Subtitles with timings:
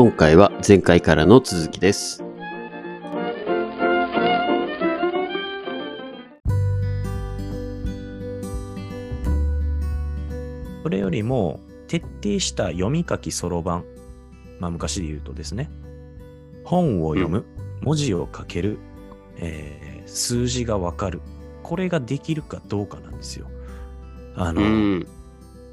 [0.00, 2.22] 今回は前回からの続きです。
[10.84, 13.84] それよりも徹底した読み書きそろばん、
[14.60, 15.68] まあ昔で言うとですね、
[16.62, 17.44] 本を読む、
[17.80, 18.78] 文字を書ける、
[19.38, 21.20] えー数字がわかる、
[21.64, 23.48] これができるかどうかなんですよ。
[24.36, 25.06] あの、うん。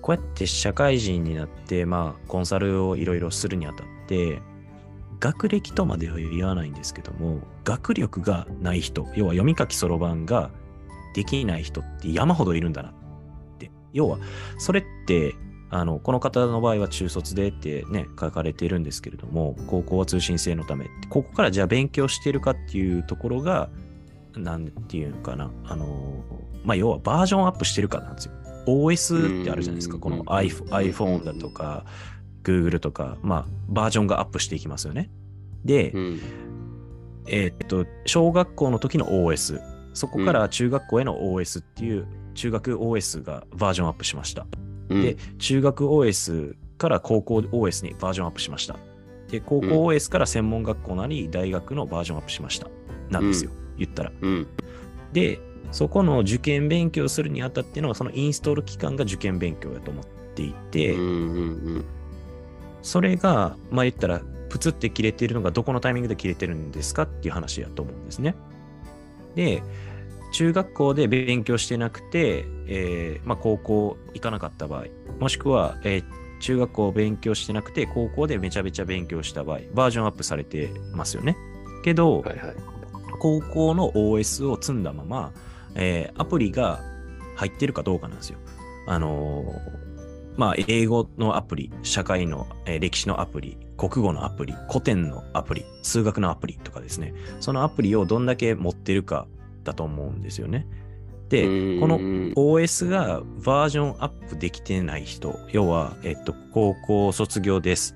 [0.01, 3.94] こうやって社会人になって、まあ、コンサルをいろいろするにあたって、
[5.19, 10.51] 学歴とまでは言わないんですけども、学力がない人、要は読み書きそろばんが
[11.13, 12.93] できない人って山ほどいるんだなっ
[13.57, 13.71] て。
[13.93, 14.19] 要は、
[14.57, 15.35] それって、
[15.69, 23.69] あの、この方の場合は中卒でってね、書かれているんですけれども、高校は通信制のため、ここからじゃあ勉強してるかっていうところが、
[24.35, 26.23] なんていうのかな、あの、
[26.63, 28.33] まあ、要はバージョンアップしてるかなんですよ。
[28.67, 29.95] OS ってあるじゃないですか。
[29.95, 31.85] うんこの iPhone だとか、
[32.45, 35.09] Google とか、まあ、バージョンがアップしていきますよね。
[35.65, 36.19] で、うん。
[37.27, 39.59] えーっと、小学校の時の OS、
[39.93, 44.45] そこから中学校への OS っていう、中学 OS がバージョンアップしました。
[44.89, 48.77] うんで、中学 OS から高校 OS にバージョンアップしました。
[49.31, 52.67] で、高校 OS から専門学校なり大学のバージョンアップしました。
[53.09, 53.51] なんですよ。
[53.77, 54.11] 言ったら。
[54.21, 54.47] うん。
[55.11, 55.39] で、
[55.71, 60.03] そこの受験勉強するにあたってのそのインストール期間が受験勉強やと思っ
[60.35, 61.05] ていて、うんう
[61.79, 61.85] ん
[62.85, 68.35] それが、まあ言ったら、プツって切れてるのがどこのタイミングで切れてるんですかっていう話やと思うんですね。
[69.33, 69.63] で、
[70.31, 74.85] 中学校で勉強してなくて、えーまあ、高校行かなかった場合、
[75.19, 76.03] もしくは、えー
[76.41, 81.37] 中学校勉強してなくて、高校でめちゃめちゃ勉強した場合、バージョンアップされてますよね。
[81.83, 82.55] けど、はいはい。
[83.19, 85.31] 高校の OS を積んだまま、
[85.75, 86.81] えーアプリが
[87.35, 88.37] 入ってるかどうかなんですよ。
[88.85, 89.85] あのー
[90.37, 97.13] まあ、英語のアプリ、社会の、えー歴史のアプリ、国語のアプリ、古典のアプリ、数学のアプリとかですね。
[97.39, 99.27] そのアプリをどんだけ持ってるか
[99.63, 100.67] だと思うんですよね。
[101.29, 101.43] で、
[101.79, 107.95] この OS がバージョンアップできてない人、要は、えっと、高校卒業です。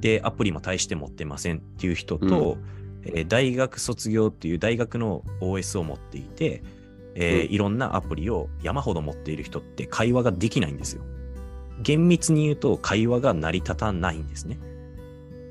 [0.00, 2.56] で、アプリも大して持ってませんっていう人と、
[3.04, 6.62] えー大学卒業っていう大学の OS を持っていて、
[7.14, 11.02] えーうんいろんなアプリを山ほど持っている人って会話ができないんですよ。
[11.82, 14.58] 厳密に言うと会話が成り立たないんですね。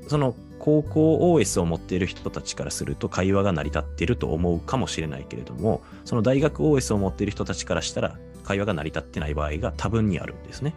[0.08, 10.74] その高校 OS を持っている人たちからすると会話が成り立っていると思うかもしれないけれども、その大学 OS を持っている人たちからしたら会話が成り立ってない場合が多分にあるんですね。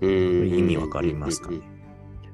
[0.00, 1.50] うん意味わかりますか？
[1.50, 1.58] ね。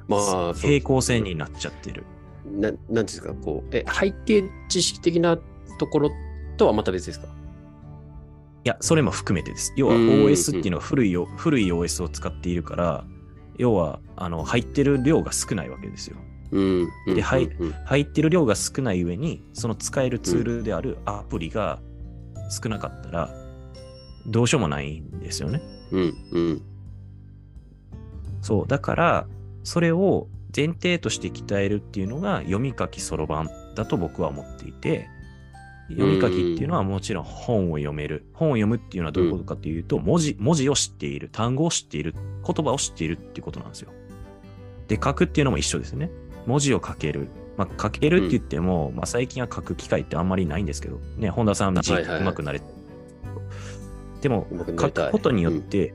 [0.06, 2.04] まあ、平行線になっちゃってる。
[2.46, 5.38] ななんていうんですか、こう、え、背景知識的な
[5.78, 6.10] ところ
[6.56, 7.26] とはまた別ですか？
[7.26, 7.30] い
[8.68, 9.72] や、それも含めてです。
[9.76, 13.04] 要はうん OS っていうのは古いよ古い OS を使っているから、
[13.56, 16.16] 要はあの入ってる量が少ないわけですよ。
[16.52, 16.88] うん。
[17.06, 21.80] うんではいうん入ってる量が少ない上に、その使えるツールであるアプリが
[22.50, 23.30] 少なかったら、
[24.26, 25.62] どうしようもないんですよね。
[25.90, 26.14] うん。
[26.32, 26.62] うん。
[28.42, 28.66] そう。
[28.66, 29.26] だから、
[29.64, 35.08] それを前提として鍛えるっていうのが読み書きそろばんだと僕は思っていて、
[35.88, 38.26] 読み書きっていうのはもちろん本を読める。
[38.34, 42.14] 本を読むっていうのはどういうことかというと、文字、文字を知っている、単語を知っている、
[42.46, 43.90] 言葉を知っているっていうことなんですよ。
[44.86, 46.10] で、書くっていうのも一緒ですね。
[46.46, 47.28] 文字を書ける。
[47.56, 52.66] まあ、書けるって言っても、まあ、最近は書く機会ってあんまりないんですけど、ね、本田さん字うまくなれて。
[54.20, 54.46] でも、
[54.78, 55.94] 書くことによって、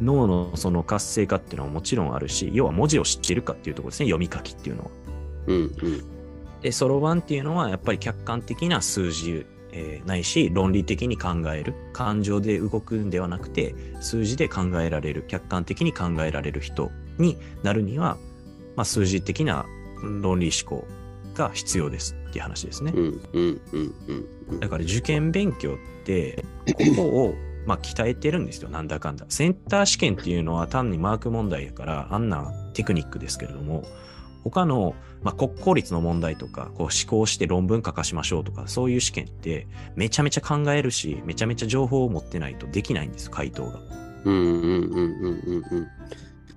[0.00, 4.90] 脳のその活性化っていうのはもちろんあるし、要は文字を知っているかっていうところですね、読み書きっていうのは。
[5.46, 5.56] うん。
[5.56, 6.17] うん。
[6.62, 11.74] で、そろばんっていうのはやっぱり客観的な数字、えーないし、論理的に考える。
[11.92, 18.16] 感情で動くんではなくて、数字で考えられる、客観的に考えられる人になるには、
[18.76, 19.66] まあ、数字的な
[20.22, 20.86] 論理思考
[21.34, 22.92] が必要ですっていう話ですね。
[24.60, 26.44] だから受験勉強って、
[26.94, 27.34] ここを、
[27.66, 29.26] まあ、鍛えてるんですよ、なんだかんだ。
[29.28, 33.84] センター試験っていうのは単にマーク問題やから、あんなテクニックですけれども、
[34.44, 43.80] 他の、まあ、国公立の問題とか、こう思考して論文書かしましょうとか、そういう試験って、めちゃめちゃ考えるし、めちゃめちゃ情報を持ってないとできないんです、回答が。
[44.24, 44.34] うん。
[44.34, 44.62] うん。
[44.62, 44.90] うん。
[44.90, 45.64] うん。
[45.70, 45.88] うん。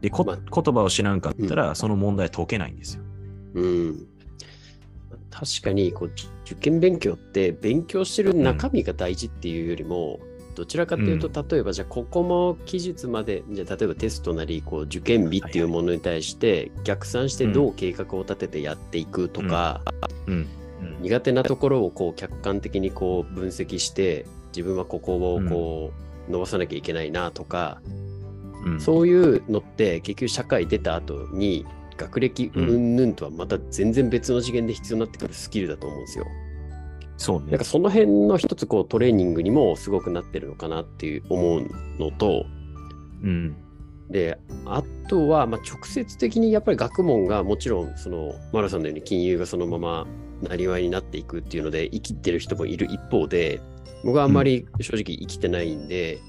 [0.02, 3.04] で、こまあ言葉を知らんかったら、その問題解けないんですよ。
[3.56, 4.08] うん。
[5.30, 6.12] 確かにこう
[6.46, 10.20] 受験勉強って勉強してる中身が大事っていうよりも、
[10.56, 19.82] どちらかというと、例えばじゃあここも期日までじゃあ例えばテストなりこう受験日っていうものに対して逆算してどう計画を立ててやっていくとか、
[21.02, 24.26] 苦手なところをこう客観的にこう分析して
[24.56, 25.94] 自分はここをこ
[26.28, 27.82] う伸ばさなきゃいけないなとか、
[28.66, 28.82] うん。
[28.82, 31.66] そういうのって結局社会出た後に
[31.98, 36.26] 学歴云々とはまた全然別の次元で必要になってくるスキルだと思うんですよ。
[37.22, 37.52] そうね。
[37.52, 41.70] なんかその辺の一つこうトレーニングにもすごくなってるのかなっていう思う
[42.00, 42.48] のと、
[43.22, 43.56] うん。
[44.10, 50.08] で、あとは、まあ、直接的にやっぱり学問がもちろん、その、マラさんのように金融がそのまま
[50.42, 53.62] なりわいになっていくっていうので、生きてる人もいる一方で、
[54.04, 56.20] 僕はあんまり正直生きてないんで、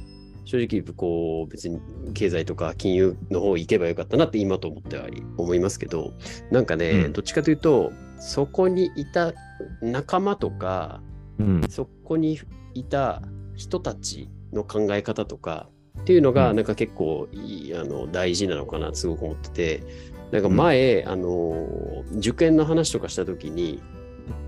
[0.44, 1.80] 正直、こう、別に
[2.12, 5.06] 経済とか金融の方行けばよかったなって今と思っては
[5.38, 6.12] 思いますけど、
[6.50, 9.32] なんかね、うんどっちかというと、そこにいた
[9.80, 11.02] 仲間とか、
[11.38, 11.62] うん。
[11.68, 12.38] そこに
[12.74, 13.22] いた
[13.54, 15.68] 人たちの考え方とか
[16.00, 19.82] っていうのが、うんなんか結構いいあの大事なのかなすごく思ってて、
[20.30, 21.68] なんか前、あの、
[22.16, 23.82] 受験の話とかした時に、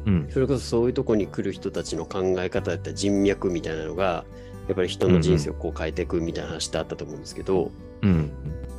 [0.07, 0.29] うん。
[0.31, 4.25] それこそそういうとこに来る人たちの考え方だったり人脈みたいなのが、
[4.67, 7.71] やっぱり人の人生をこう変えていくみたいな話ってあったと思うんですけど、
[8.03, 8.31] うん。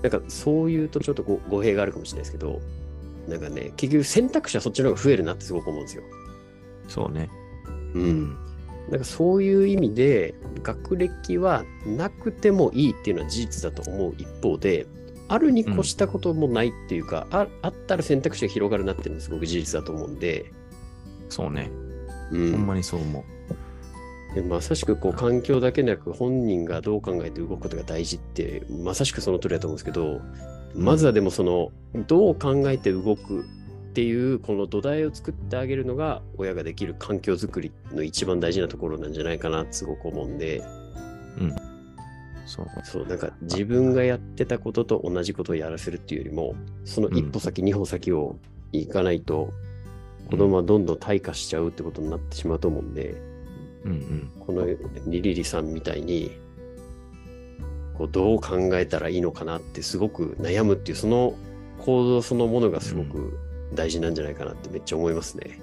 [0.01, 2.59] なんかそういうとちょっとご語弊があるかもしれないですけど、
[3.27, 6.03] なんかね、結局選択肢はそっちの方が増えるなってすごく思うんですよ。
[6.87, 7.29] そうね。
[7.93, 7.99] う。
[7.99, 8.37] うん
[8.89, 14.85] なんかそういう意味で学歴はなくてもいいっていうのは事実だと思う一方で
[15.27, 20.51] あるに越したこともないっていうか、ああったら選択肢が広がるなっていうのはすごく事実だと思うんで、
[21.29, 21.71] そうね。
[22.31, 23.25] うんほんまにそう思
[24.31, 24.35] う。
[24.35, 30.21] でまさしくこう環境だけでなく本人がどう考えて動くことが大事ってまさしくその通りだと思うんですけど、
[30.75, 31.71] まずはでもその
[32.05, 33.45] どう考えて動く
[33.95, 40.61] っていうこの土台を作ってあげるのが親ができる環境づくりの一番大事なところなんじゃないかなすごく思うんで、
[42.45, 42.67] そう。
[42.83, 48.35] そう、なんか自分がやってたことと同じことをやらせるっていうよりも、その一歩先、二歩先を
[48.73, 49.53] 行かないと、
[50.29, 53.15] 子供はどんどん退化しちゃうってことになってしまうと思うんで、
[53.85, 54.31] うんうん。
[54.45, 54.65] この
[55.07, 56.31] リリリさんみたいに、
[57.97, 61.33] こうどう考えたらいいのかなってすごく悩むっていう、その
[61.79, 63.39] 行動そのものがすごく
[63.73, 65.61] 大事なんじゃないかなってめっちゃ思いますね。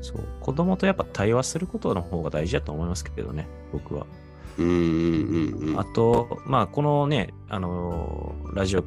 [0.00, 0.28] そう。
[0.40, 4.06] 子供とやっぱ対話することの方が大事だと思いますけどね、僕は。
[4.58, 5.80] うんうんうんうん。
[5.80, 8.84] あと、まあ、このね、あのーラジオ、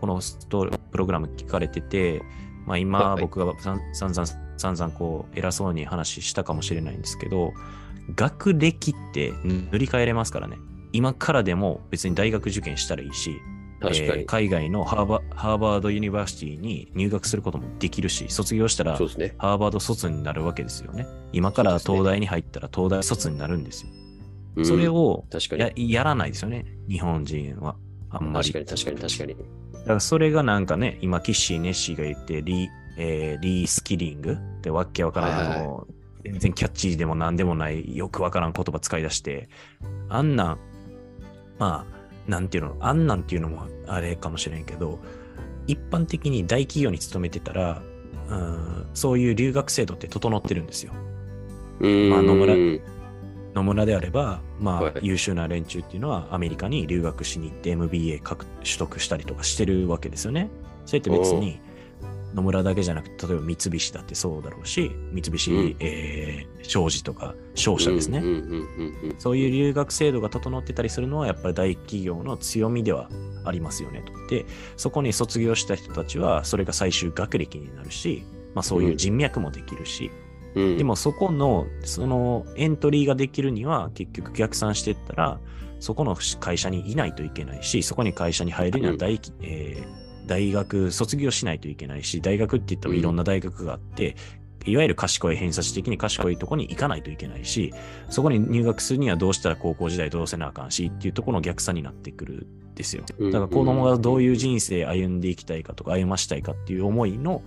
[0.00, 2.22] このストプログラム聞かれてて、
[2.66, 4.26] まあ、今、はい僕がさん散々、
[4.56, 7.52] 散々こう、偉そうに話したかもしれないんですけど、
[8.16, 10.56] 学歴って塗り替えれますからね。
[10.92, 13.36] 今からでも別に大学受験したらいいし、
[13.80, 14.06] 確かに。
[14.08, 19.34] えー海外のハーバハーバードユニバーシティに入学することもできるし、卒業したらね。
[19.38, 21.06] ハーバード卒になるわけですよね。
[21.32, 23.90] 今から東大に入ったら東大卒になるんですよ。
[24.56, 25.24] うんそれを
[25.56, 25.92] やに。
[25.92, 27.76] やらないですよね、日本人は。
[28.10, 28.52] あんまり。
[28.52, 29.36] 確かに確かに確かに。
[29.72, 32.68] だからそれがなんかね、今、キッシー、ネッシーが言って、リー、
[32.98, 39.48] えーリースキリングってわけわからん、はいもう全然キャッチーでもなんでもない、よくわからん言葉使い出して、
[40.08, 40.58] あんなん、
[41.58, 41.99] まあ、
[42.30, 45.00] なんていうの、あんなんっていうのもあれかもしれんけど、
[45.66, 47.82] 一般的に大企業に勤めてたら、
[48.30, 50.92] うんそういう留学制度って整ってるんですよ。
[51.80, 52.54] うんまあ野村
[53.54, 60.50] 野村であれば、まあ、はい優秀な連中っていうのはアメリカに留学しに行って MBA 獲取得したりとかしてるわけですよね。
[60.86, 61.60] それって別に
[62.34, 65.76] 野村だけじゃなくて、例えば三菱だってそうだろうし、三菱、うん。
[65.80, 68.18] えー商事とか商社ですね。
[68.18, 73.08] うんうんうんうんうんそういう留学制度が整ってたりするのはやっぱり大企業の強みでは
[73.44, 74.12] ありますよねと。
[74.28, 78.24] で、そこに卒業した人たちはそれが最終学歴になるし、
[78.54, 80.10] まあそういう人脈もできるし、
[80.54, 80.78] うん。
[80.78, 85.40] でもそこの、そのエントリーができるには結局逆算していったら、
[85.80, 89.99] そこの会社にいないといけないし、そこに会社に入るには大,、えー
[90.30, 94.14] 大学卒業しないといけないし、大学って言ってもいろんな大学があって、
[94.64, 97.74] いわゆる賢い偏差値的に賢いところに行かないといけないし、
[98.08, 103.02] そこに入学するにはどうしたら高校時代どうせなあかんしっていうところの逆さになってくるんですよ。
[103.18, 107.42] うんだから子供がどういう人生歩んでいきたいかとか歩ましたいかっていう思いの、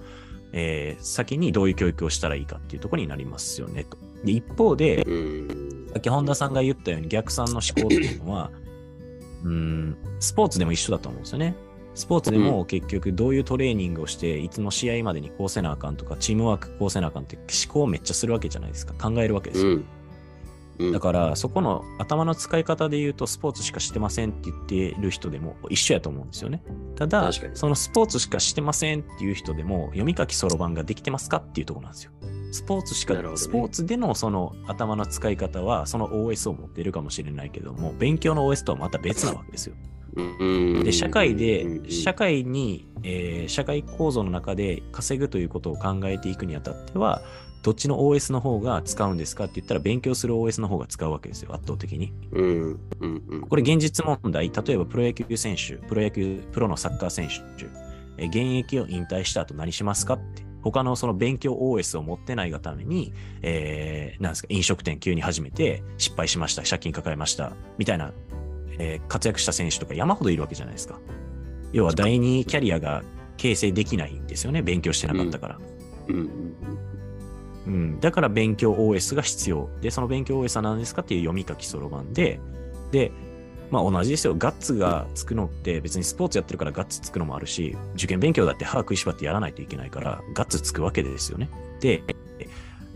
[0.52, 3.98] えー先にどういう教育をしたらいいかっていうところになりますよねと。
[4.26, 8.52] で、一方で、うんさっき本田さんが言ったように逆算の思考っていうのは、
[9.44, 11.56] うーん、スポーツでも一緒だと思うんですよね。
[11.96, 18.94] スポーツでも結局どういうトレーニングをして、いつの試合までにこうせなあかんとか、チームワークこうせなあかんって思考をめっちゃするわけじゃないですか。
[18.94, 19.72] 考えるわけですよ。
[19.72, 26.64] うんうんだから、そこの頭の使い方で言うと、スポーツしかしてませんって言ってる人でも一緒やと思うんですよね。
[26.96, 32.12] ただ、そのスポーツしかしてませんっていう人でも、読み書きそろばんができてますかっていうところなんですよ。
[32.52, 39.76] スポーツしか、ねスポーツでのその頭の使い方は、その OS を持っているかもしれないけども、勉強の OS とはまた別なわけですよ。
[40.16, 40.84] うん。
[40.84, 41.84] で、社会うん。
[41.84, 47.22] で、社会に、えー社会構造の中で稼ぐということを考えていくにあたっては、
[47.62, 52.14] どっちの OS の方が使うんですかって言ったら、勉強する OS の方が使うわけですよ、圧倒的に。
[52.32, 52.80] うん。
[53.00, 53.24] うん。
[53.28, 53.42] うん。
[53.42, 57.66] これ現実問題、例えばプロ野球選手、プロ野球、プロのサッカー選手、
[58.18, 60.54] え現役を引退した後何しますかって。
[60.64, 68.14] 他のその勉強 OS を持ってないがために、えー、なんですか、飲食店急に始めて失敗しました、借金抱えました、みたいな、
[68.80, 71.00] えー活躍した選手とか山ほどいるわけじゃないですか。
[71.72, 73.04] 要は第二キャリアが
[73.38, 75.60] 形成できないんですよね、勉強してなかったから。
[76.08, 76.56] うんうん
[77.66, 79.70] うん、だから勉強 OS が必要。
[79.82, 82.40] で、その勉強 OS は何ですかっていう読み書きそろばんで、
[82.92, 83.12] で、
[83.72, 84.36] まあ同じですよ。
[84.38, 91.50] ガッツがつくのって別にスポーツやってるからガッツつくのもあるし、受験勉強だって歯食いしばってやらないといけないから、ガッツつくわけですよね。
[91.80, 92.04] で、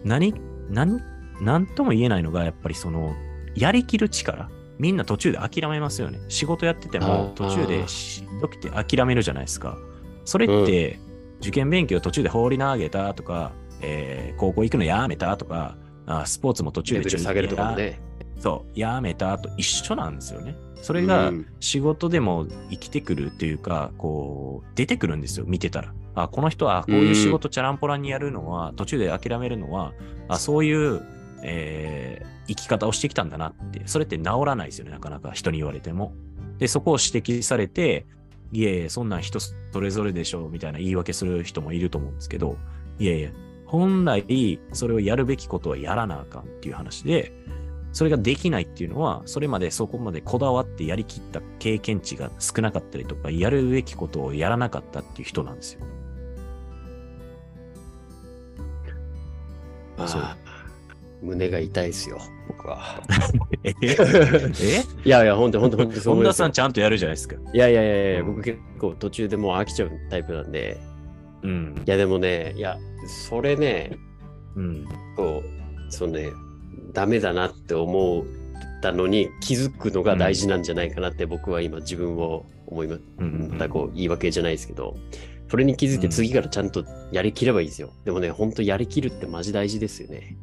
[0.04, 0.34] 何、
[0.70, 1.02] 何、
[1.42, 3.16] 何とも言えないのが、やっぱりその、
[3.56, 4.50] やりきる力。
[4.80, 6.20] みんな途中で諦めますよね。
[6.28, 9.78] 仕事やってても途中でしんどくて諦めるじゃないですか。
[10.26, 11.00] それって、
[11.40, 18.00] 受験勉強途中で放り投げたとか、えー高校行くのやめたとか、あスポーツも途中で下げるとかもね。
[18.40, 20.56] そう、やめたと一緒なんですよね。
[20.82, 25.94] それがうん仕事でも生きてくるっていうか、こう、出てくるんですよ、見てたら。
[26.16, 29.94] あ、この人はこういう仕事チャランポランにやるのは、途中で諦めるのは、
[30.28, 31.02] あ、そういう、
[31.44, 33.82] えー生き方をしてきたんだなって。
[33.86, 36.14] それって治らないですよね、なかなか人に言われても。
[36.60, 38.06] で、そこを指摘されて、
[38.54, 42.58] いえいえ、そんなん人それぞれでしょ、みたいな言い訳する人もいると思うんですけど、
[43.00, 43.34] いえいえ、
[43.66, 47.34] 本来、それをやるべきことはやらなあかんっていう話で、
[47.92, 55.82] それができないっていうのは、それまでそこまでこだわってやりきった経験値が少なかったりとか、やるべきことをやらなかったっていう人なんですよ。
[60.06, 60.47] そう
[61.22, 63.02] 胸が痛いですよ、僕は。
[63.64, 63.74] え？
[63.82, 64.84] え？
[65.06, 67.36] いやいや、本当本当本当本田さんちゃんとやるじゃないですか。
[67.54, 70.78] いやいやいや僕結構途中でもう飽きちゃうタイプなんで、
[71.44, 71.90] うんい。
[71.90, 72.78] やでもね、いや、
[73.30, 73.98] それね、
[74.56, 74.86] うん。
[75.16, 76.30] こう、そうね、
[76.94, 84.98] ダメだなって思ったのに気づくのが大事なんじゃないかなって僕は今自分を思いまうんまたこう言い訳じゃないですけど、
[85.50, 87.92] それに気づいて次からちゃんとやりきればいいですよ。
[88.04, 90.38] でもね、本当やりきるってマジ大事ですよね。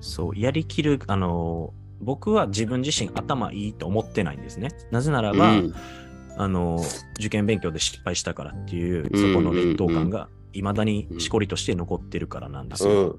[0.00, 4.70] そう、やりきる、あの、僕は自分自身頭いいと思ってないんですね。
[4.90, 5.74] なぜならば、うん
[6.36, 6.82] あの、
[7.18, 13.18] 受験勉強で失敗したからっていう、うんそこの劣等感が未だにしこりとして残ってるからなんですよ。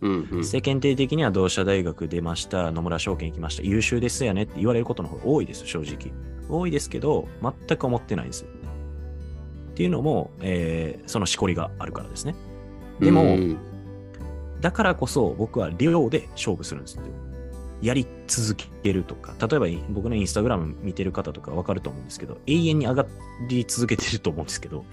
[0.00, 6.12] うん世間体的には同志社大学出ました、野村証券行きました、優秀ですよねって言われることの方が多いです、正直。
[6.48, 8.44] 多いですけど、全く思ってないんです。
[8.44, 12.34] っていうのも、えーそのしこりがあるからですね。
[13.00, 13.58] でも、うん
[14.64, 17.02] だからこそ僕は量で勝負するんですよ。
[17.82, 23.06] やり続けるとか、例えば僕のインスタグラム見てる方とかわかると思うんですけど、永遠に上が
[23.46, 24.86] り続けてると思うんですけど、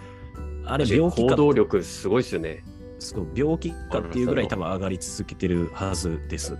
[0.66, 2.66] あれ病気か行動力すごいですよね。
[3.00, 6.58] そう病気かっていうぐらい多分上がり続けてるはずです。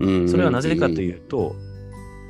[0.00, 1.54] うんそれはなぜかというと、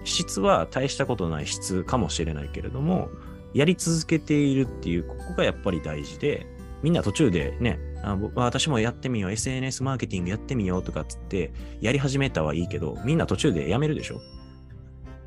[0.04, 3.08] 質は大したことない質かもしれないけれども、
[3.54, 6.46] やり続けているっていう、ここがやっぱり大事で、
[6.82, 14.20] みんな途中でね、あ僕私もやってみよう、SNS マーケティングやってみようとかっつって、やり始めたはいいけど、みんな途中でやめるでしょ？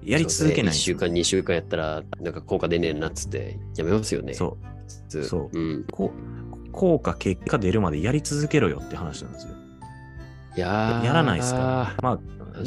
[0.03, 0.97] やり続けないん1ですよ。
[0.99, 4.33] 週間、2週間やったら、なんか効果出ねえなっつって、やめますよね。
[4.33, 4.57] そ
[5.09, 5.23] う。
[5.23, 5.85] そううん。
[5.91, 9.55] こう効果、結果出るまでやり続けろよって話なんですよ。
[10.57, 12.19] いやーやらないですかまあ、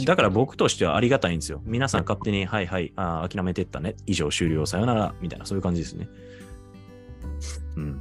[0.05, 1.63] だから僕としてはありがたいんですよ。
[1.65, 3.95] 皆さん勝手に、はいはい、あー諦めてったね。
[4.07, 6.09] 以上終了、さよなら、みたいな、そういう感じですね。
[7.77, 8.01] うん。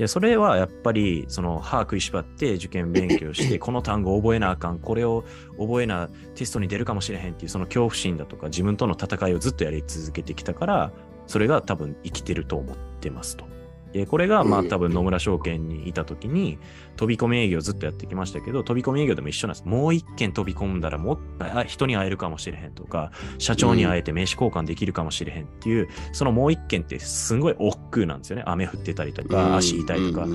[0.00, 5.24] で、それはやっぱり、その、歯食いしばって受験勉強して、 この単語覚えなあかん、これを
[5.58, 10.92] 覚えな、テストに出るかもしれへんっていう、その恐怖心だとか、自分との戦いをずっとやり続けてきたから、
[11.26, 13.44] それが多分生きてると思ってますと。
[13.92, 16.58] で、これが、まあうん多分野村証券にいた時に、
[16.96, 19.66] 飛び込み営業ずっとやってきましたけど、飛び込み営業でも一緒なんです。
[19.66, 28.44] もう一件飛び込んだらもっとあ人に会えるかもしれへんとか、社長に会えて名刺交換できるかもしれへんっていう、そのもう一件ってすんごい億劫なんですよね。
[28.46, 30.26] 雨降ってたりとか、足痛いとか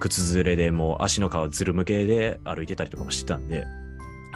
[0.00, 3.64] 靴ずれでもう足の皮ずるむけで歩いてたりとかもしてたんで、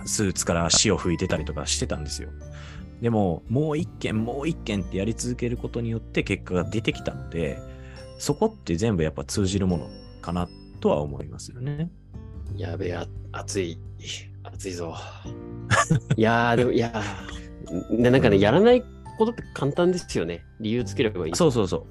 [0.05, 2.31] スーツから潮吹いてたりとかしてたんですよ。
[3.01, 7.59] でも、もう一件、もう一件ってやり続けることによって結果が出てきたので、
[8.21, 10.47] そこって全部やっぱ通じるものかな
[10.81, 11.91] とは思いますよね。
[12.55, 13.79] やべえ、あ暑い。
[14.45, 14.95] 暑いぞ。
[16.17, 18.83] いやー、 でも、いやーななんかね、やらない
[19.17, 20.45] ことって簡単ですよね。
[20.61, 21.35] 理由つければいい。
[21.35, 21.85] そうそうそう。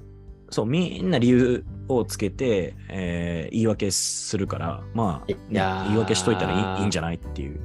[0.50, 7.60] そう、みんな理由をつけて、えー言い訳するから、まあ、言い訳しといたらいいいいんじゃないっていう。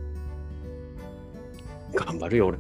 [1.93, 2.57] 頑張るよ、俺。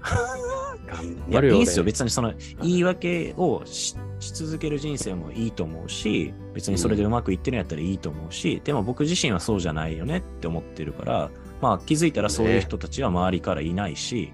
[0.90, 1.56] 頑いや、張るよ、俺。
[1.56, 1.84] いいんすよ。
[1.84, 2.32] 別にその
[2.62, 11.30] 言い訳をしし続ける人生もいいと思うし、別にそれでうまくいってるんやったらいいと思うし、でも僕自身はそうじゃないよねって思ってるから、
[11.62, 14.32] まあ気づいたらそういう人たちは周りからいないし、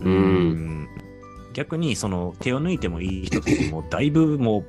[0.00, 0.88] うん。
[1.52, 4.64] 逆にその手を抜いてもいい人たちもだいぶも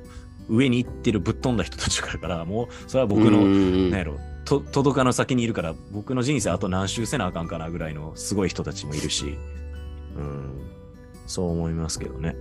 [0.48, 3.90] う上に行ってるぶっ飛んだ人たちだから、もうそれは僕の、うん。
[3.90, 9.36] なんやろ、と届かぬ先にいるから、僕の人生あと何周せなあかんかなぐらいのすごい人たちもいるし、
[10.16, 10.55] うん、
[11.26, 12.36] そう思いますけどね。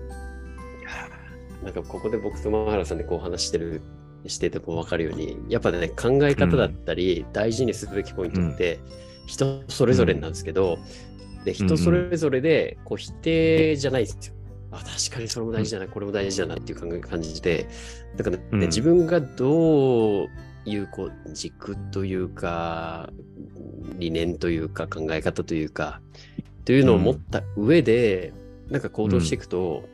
[1.64, 3.82] なんかここで僕とマハラさんでこう話してる、
[4.28, 8.80] してても分かるように、やっぱね、考え方だったり、大事にすべきポイントって、
[9.26, 10.78] 人それぞれなんですけど、
[11.44, 14.36] で、人それぞれで、こう否定じゃないですよ。
[14.72, 17.68] あ、確かにそれも大事だな、これも大事だなっていう感感じで、
[18.18, 18.60] だからね、うん。
[18.62, 20.30] 自分がどう
[20.66, 23.10] いうこう軸というか、
[23.98, 26.02] 理念というか、考え方というか、
[26.66, 28.34] というのを持った上で、
[28.70, 29.88] なんか行動していくと、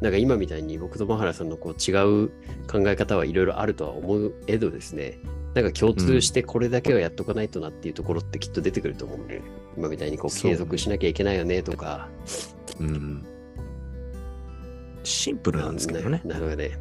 [0.00, 1.92] なんか今みたいに僕とマハラさんのこう違
[2.24, 2.28] う
[2.70, 5.18] 考え方はいろいろあるとは思うけどですね、
[5.54, 9.42] なんか共通してこれだけはやっとかないとなっていうところってきっと出てくると思うんで、
[9.76, 12.08] 今みたいにこう継続しなきゃいけないよねとか、
[12.80, 13.26] うん。
[15.02, 16.20] シンプルなんですけどね。
[16.24, 16.78] なるほどね。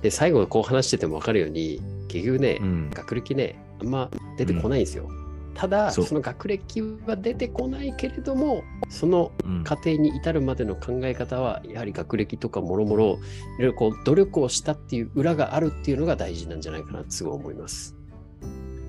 [0.00, 2.90] で、最後こう話してても分かるように、結局ね、うん。
[2.90, 5.08] 学歴ね、あんま出てこないんですよ。
[5.54, 13.18] ただ、その学歴は出てこないけれども、そのうん過程に至るまでの考え方は、やはり学歴とかもろもろ、
[13.58, 17.96] いろいろこう努力をしたっていう裏があるっていうのが大事なんじゃないかなってすごい思います。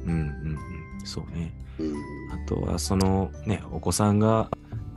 [0.06, 0.58] うんうんうん。
[1.06, 1.54] そうね。
[1.80, 1.94] うん。
[2.32, 4.50] あとは、そのね、お子さんが、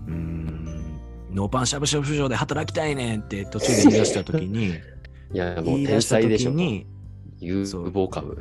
[0.07, 1.01] うーん、
[1.33, 4.75] ノーパンしゃぶしゃぶ場で働きたいねんって途中で言い出したときに、
[5.33, 6.53] いや、も言う天才でしょ。
[7.41, 8.41] 有望株。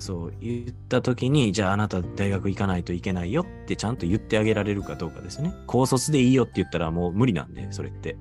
[0.00, 5.54] おそう言ったときに、じゃああなた大学行かないといけないよってちゃんと言ってあげられるかどうかですね。
[5.66, 8.16] 高卒でいいよって言ったらもう無理なんで、それって。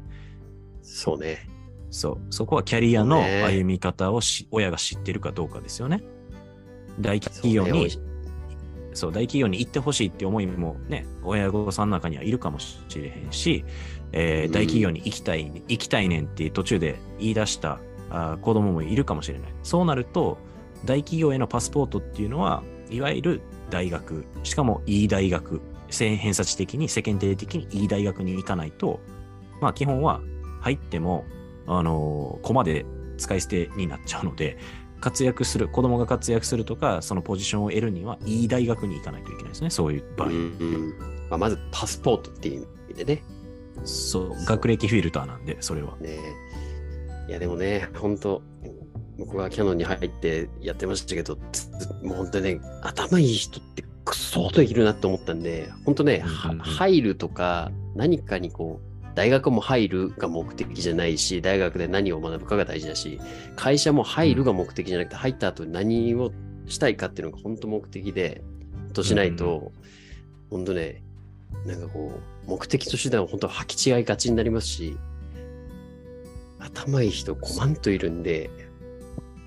[0.82, 1.48] そうね。
[1.90, 2.22] そう。
[2.30, 6.04] そこはキャリアの歩み方をし、親が知ってるかどうかですよね。
[7.00, 7.90] 大企業に、
[8.94, 13.64] そう大企業に行ってほしいって思いもね、親御さんの中にはいるかもしれへんし、
[14.12, 19.54] えーうん大企業に行きたい、行きたいねんって途中で言い出したあー子供もいるかもしれない。
[19.64, 20.38] そうなると、
[20.86, 29.00] 大企業へのパスポートっていうのは、いわゆる大学、しかもいい大学、偏差値的に、世間体的にいい大学に行かないと、
[29.62, 30.22] まあ基本は
[30.62, 31.26] 入っても、
[31.68, 32.86] あのー、コマで
[33.18, 34.58] 使い捨てになっちゃうので、
[35.00, 40.30] 活躍する、子供が活躍するとか、そのポジションを得るには、いい大学に行かないといけないですね、そういう場合。
[40.30, 40.94] うんうん
[41.30, 43.24] まあ、まずパスポートっていう意味でね。
[43.86, 45.96] そう、学歴フィルターなんで、それは。
[45.98, 46.18] ね
[47.28, 48.42] いやでもね、本当
[49.20, 51.70] 僕はキャノンに入ってやってましたけど、つ
[52.02, 56.66] もう本当にね、頭いい人ってくそーといるなって思ったんで、本当ね、はうんうんうん。
[56.66, 63.20] 入るとか、何かにこう、大学も入るが目的じゃないし、大学で何を学ぶかが大事だし、
[63.58, 66.32] 会社も入るが目的じゃなくて、入った後に何を
[66.68, 68.42] したいかっていうのが本当目的で、
[68.94, 69.74] としないと、
[70.50, 71.04] 本当ね、
[71.66, 72.14] なんかこ
[72.46, 74.98] う、目的と手段を本当履き違いがちになりますし、
[76.60, 78.50] 頭いい人5万といるんで、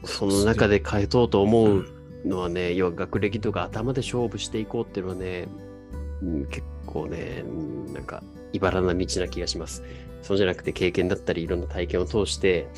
[0.05, 1.87] その中で変えとうと思う
[2.25, 5.49] のはね、要は学歴とか頭で勝負していこうっていうのはね、
[6.23, 7.49] うん結構ね、う
[7.91, 9.83] んなんか、茨な道な気がします。
[10.23, 12.69] そうじゃなくて経験だったりいろんな体験を通して、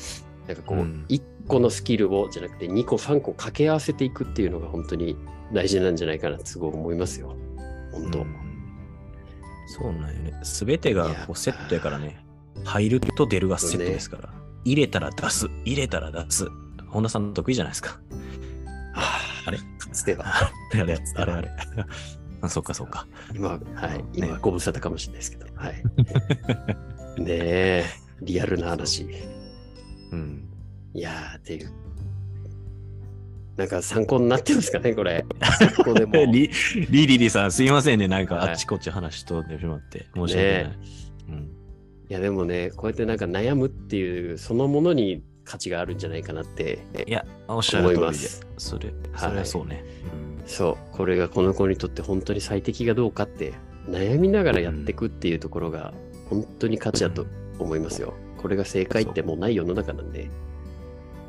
[0.47, 5.15] なんかこう、うん1個のスキルをじゃなくて2個3個掛け合わせていくっていうのが本当に
[5.53, 7.35] 大事なんじゃないかなってすごい思いますよ。
[7.91, 8.19] 本当。
[8.21, 8.45] うん
[9.67, 10.39] そうなんよね。
[10.43, 12.23] すべてがこうセットやからね。
[12.63, 14.33] 入ると出るがセットですから。
[14.63, 15.47] 入れたら出す。
[15.65, 16.47] 入れたら出す。
[16.95, 17.99] 本田さん得意じゃないですか。
[19.45, 19.57] あれ？
[19.57, 20.25] かつては。
[20.25, 21.49] あれ あれあれあれ。
[22.39, 23.05] あ、そっかそっか。
[23.33, 25.83] 今は、はい、ね今はご無沙汰かもしれないですけど、はい。
[27.21, 27.85] ねえ、
[28.21, 29.05] リアルな話。
[30.13, 30.47] うん。
[30.93, 31.69] いやー、っていう。
[33.57, 35.25] なんか参考になってますかね、これ。
[35.75, 36.13] 参考でも。
[36.31, 36.49] リ
[36.89, 38.07] リリリさん、すいませんね。
[38.07, 40.05] なんかはいあっちこっち話しとってしまって。
[40.15, 40.63] 申し訳ない。
[40.63, 40.77] ね
[41.27, 41.51] うん
[42.07, 46.79] いや、でもね、こうやってなんか悩むっていう、そのものに価値があるんじゃないかなって。
[47.07, 48.47] いや、おっしゃる通りで思います。
[48.57, 49.85] それ、はいそれはそうね。
[50.45, 53.53] そう、これがこの子にとって本当に最適かどうかって、
[53.87, 55.93] 悩みながらやっていくっていうところが、
[56.29, 57.25] 本当に価値だと
[57.59, 58.13] 思いますよ。
[58.37, 60.23] これが正解ってもうない世の中なんで。
[60.23, 60.27] っ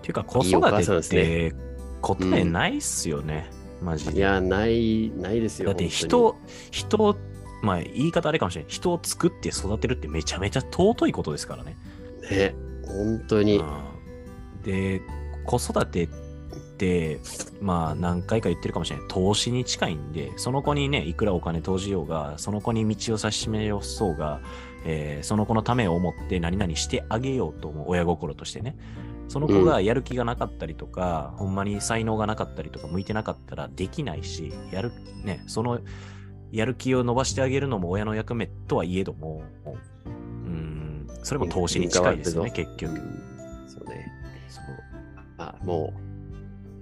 [0.02, 1.54] ていうか、子育てって
[2.00, 3.50] 答えないっすよね。
[3.82, 4.16] マジで。
[4.16, 5.66] いや、ない、ないですよ。
[5.66, 6.34] だって本人、
[6.70, 7.16] 人を、
[7.62, 8.70] まあ言い方あれかもしれない。
[8.70, 11.76] 人を作って育てるってめちゃめちゃ尊いことですからね。
[12.30, 12.54] ね、
[12.86, 13.58] 本当に。
[13.58, 13.95] うん
[14.66, 15.00] で、
[15.44, 16.08] 子育てっ
[16.76, 17.20] て、
[17.60, 19.06] まあ何回か言ってるかもしれない。
[19.08, 24.40] 投資に近いんで、その子にね、いくらお金投じようが、その子に道を指し示よそうが、
[24.84, 28.76] えーその子のためを思って何々してあげようと思う親心としてね。
[29.28, 34.92] その子がやる気がなかったりとか、ほんまに才能がなかったりとか、向いてなかったらできないし、やる、
[35.24, 35.80] ね、その、
[36.52, 39.42] やる気を伸ばしてあげるのも親の役目とはいえども、
[40.06, 43.00] うん、それも投資に近いですよね、結局。
[45.62, 45.92] も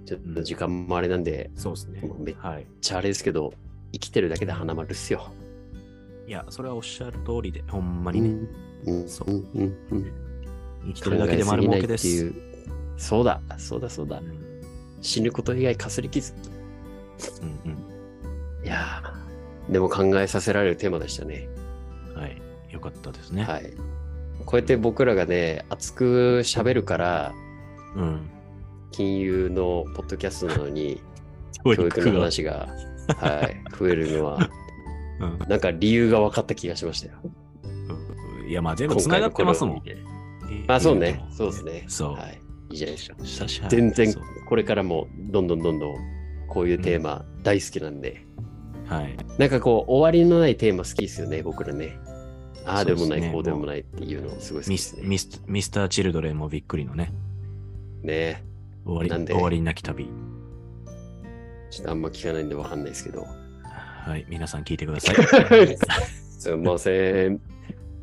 [0.03, 2.35] う、ちょっと時間もあれなんで、そうですねめっ。
[2.81, 3.53] ちゃあれですけど、
[3.93, 5.31] 生きてるだけで花丸っすよ。
[6.27, 8.47] いや、それはおっしゃる通りで、ほんまにね、
[8.85, 10.11] うん、そううん、うん、うん。
[10.87, 12.33] 生きてるだけで丸儲けです。
[12.97, 14.21] そうだ、そうだ、そうだう。
[14.21, 14.45] ん
[15.01, 16.33] 死ぬこと以外かすり傷。
[17.41, 17.95] うん
[18.63, 21.47] いやー、でも考えさせられるテーマでしたね。
[22.15, 22.21] うん。
[22.21, 22.41] はい。
[22.71, 23.43] よかったですね。
[23.43, 23.71] はい。
[24.45, 27.33] こうやって僕らがね、熱く喋るから、
[27.95, 28.29] うん。
[28.95, 31.01] 金融のポッドキャストなのに、
[31.65, 32.69] 教教育の話が、
[33.17, 34.49] はい、増えるのは、
[35.19, 37.13] うんなんか理由が分かった気がしましたよ。
[37.63, 39.83] うんいや、まあ全部繋がってますもん
[40.67, 41.83] まあそうね、そうですね。
[41.87, 42.39] そうはい。
[42.71, 43.69] いいじゃないですか。
[43.69, 44.13] 全然
[44.47, 45.95] これからもどんどんどんどん
[46.47, 48.25] こういうテーマ大好きなんで、
[48.85, 49.17] はい。
[49.37, 51.97] なんかこう終わりのないテーマ好きですよね、僕らね。
[52.65, 55.01] ああでもない、ねこうでもないっていうのすごい好きミですね。
[55.01, 57.13] スミスミスター・チルドレンもびっくりのね。
[58.03, 58.43] ね
[58.85, 60.05] 終わりなんで終わりなき旅。
[61.71, 63.25] ちょっとあんま聞かないんでわかんないですけど。
[63.63, 64.25] はい。
[64.29, 65.15] 皆さん聞いてください。
[66.39, 67.41] すいません。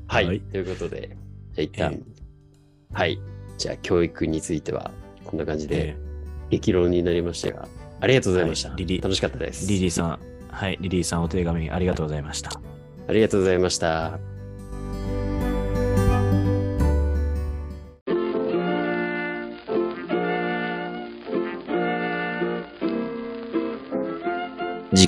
[0.08, 0.26] はい。
[0.26, 1.16] はいということで、
[1.54, 2.00] じゃあ一旦、え
[2.92, 3.20] はい。
[3.56, 4.90] じゃあ教育については
[5.24, 5.96] こんな感じでえ
[6.50, 7.68] 激論になりましたが、
[8.00, 8.70] ありがとうございました。
[8.70, 9.66] はいリリ楽しかったです。
[9.66, 10.18] ーリリーさん、
[10.48, 10.78] はい。
[10.80, 12.50] リリーさんお手紙ありがとうございました。
[13.08, 14.18] ありがとうございました。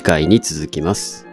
[0.05, 1.24] 次回に続きます。